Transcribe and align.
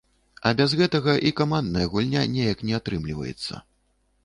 А 0.49 0.53
без 0.61 0.71
гэтага 0.79 1.13
і 1.29 1.33
камандная 1.41 1.85
гульня 1.93 2.25
неяк 2.39 2.67
не 2.69 2.75
атрымліваецца. 2.81 3.63